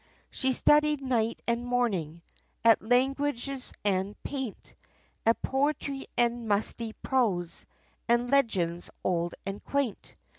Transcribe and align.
She 0.31 0.53
studied, 0.53 0.99
night 1.03 1.39
and 1.47 1.63
morning, 1.63 2.23
At 2.65 2.81
languages, 2.81 3.71
and 3.85 4.15
paint, 4.23 4.73
At 5.27 5.43
poetry, 5.43 6.07
and 6.17 6.47
musty 6.47 6.93
prose, 7.03 7.67
And 8.09 8.31
legends, 8.31 8.89
old, 9.03 9.35
and 9.45 9.63
quaint. 9.63 10.15